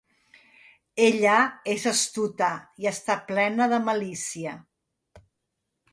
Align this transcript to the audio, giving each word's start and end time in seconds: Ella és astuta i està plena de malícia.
Ella 1.07 1.35
és 1.75 1.85
astuta 1.91 2.49
i 2.85 2.89
està 2.95 3.19
plena 3.31 3.71
de 3.75 3.81
malícia. 3.91 4.55